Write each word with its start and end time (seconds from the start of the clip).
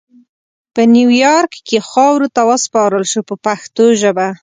په 0.73 0.81
نیویارک 0.93 1.53
کې 1.67 1.77
خاورو 1.89 2.27
ته 2.35 2.41
وسپارل 2.49 3.03
شو 3.11 3.21
په 3.29 3.35
پښتو 3.45 3.85
ژبه. 4.01 4.27